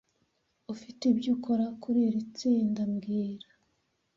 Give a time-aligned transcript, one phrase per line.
[0.73, 3.47] Ufite ibyo ukora kuri iri tsinda mbwira